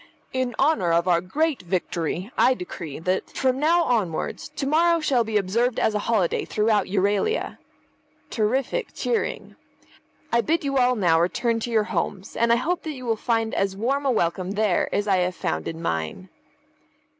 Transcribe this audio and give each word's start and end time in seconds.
In 0.33 0.55
honour 0.57 0.91
of 0.91 1.07
our 1.07 1.21
great 1.21 1.61
victory 1.61 2.31
I 2.35 2.55
decree 2.55 2.97
that, 2.97 3.29
from 3.29 3.59
now 3.59 3.83
onwards, 3.83 4.49
to 4.55 4.65
morrow 4.65 4.99
shall 4.99 5.23
be 5.23 5.37
observed 5.37 5.79
as 5.79 5.93
a 5.93 5.99
holiday 6.09 6.43
throughout 6.43 6.87
Euralia 6.87 7.59
(terrific 8.31 8.95
cheering). 8.95 9.57
I 10.31 10.41
bid 10.41 10.63
you 10.63 10.79
all 10.79 10.95
now 10.95 11.21
return 11.21 11.59
to 11.59 11.69
your 11.69 11.83
homes, 11.83 12.35
and 12.35 12.51
I 12.51 12.55
hope 12.55 12.81
that 12.81 12.93
you 12.93 13.05
will 13.05 13.15
find 13.15 13.53
as 13.53 13.77
warm 13.77 14.07
a 14.07 14.09
welcome 14.11 14.53
there 14.53 14.89
as 14.91 15.07
I 15.07 15.17
have 15.17 15.35
found 15.35 15.67
in 15.67 15.79
mine." 15.79 16.29